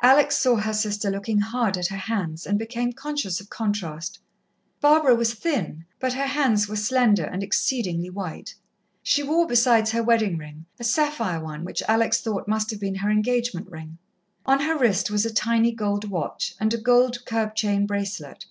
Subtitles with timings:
[0.00, 4.20] Alex saw her sister looking hard at her hands, and became conscious of contrast.
[4.80, 8.54] Barbara was thin, but her hands were slender and exceedingly white.
[9.02, 12.94] She wore, besides her wedding ring, a sapphire one, which Alex thought must have been
[12.94, 13.98] her engagement ring.
[14.44, 18.46] On her wrist was a tiny gold watch, and a gold curb chain bracelet.